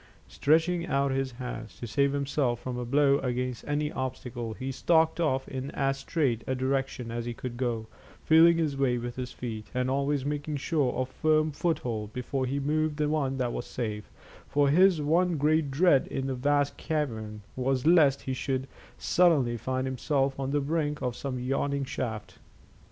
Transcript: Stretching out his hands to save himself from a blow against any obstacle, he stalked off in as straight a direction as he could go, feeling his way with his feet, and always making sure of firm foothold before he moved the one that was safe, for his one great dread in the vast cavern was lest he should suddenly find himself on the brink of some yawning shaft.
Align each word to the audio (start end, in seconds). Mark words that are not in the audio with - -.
Stretching 0.27 0.87
out 0.87 1.11
his 1.11 1.33
hands 1.33 1.79
to 1.79 1.85
save 1.85 2.11
himself 2.11 2.59
from 2.59 2.75
a 2.75 2.85
blow 2.85 3.19
against 3.19 3.63
any 3.67 3.91
obstacle, 3.91 4.53
he 4.53 4.71
stalked 4.71 5.19
off 5.19 5.47
in 5.47 5.69
as 5.75 5.99
straight 5.99 6.43
a 6.47 6.55
direction 6.55 7.11
as 7.11 7.25
he 7.25 7.35
could 7.35 7.55
go, 7.55 7.85
feeling 8.23 8.57
his 8.57 8.75
way 8.75 8.97
with 8.97 9.15
his 9.15 9.31
feet, 9.31 9.67
and 9.75 9.91
always 9.91 10.25
making 10.25 10.57
sure 10.57 10.91
of 10.93 11.07
firm 11.07 11.51
foothold 11.51 12.11
before 12.13 12.47
he 12.47 12.59
moved 12.59 12.97
the 12.97 13.07
one 13.09 13.37
that 13.37 13.53
was 13.53 13.67
safe, 13.67 14.09
for 14.47 14.69
his 14.69 14.99
one 14.99 15.37
great 15.37 15.69
dread 15.69 16.07
in 16.07 16.25
the 16.25 16.33
vast 16.33 16.77
cavern 16.77 17.43
was 17.55 17.85
lest 17.85 18.23
he 18.23 18.33
should 18.33 18.67
suddenly 18.97 19.55
find 19.55 19.85
himself 19.85 20.39
on 20.39 20.49
the 20.49 20.59
brink 20.61 20.99
of 21.03 21.15
some 21.15 21.37
yawning 21.37 21.83
shaft. 21.85 22.39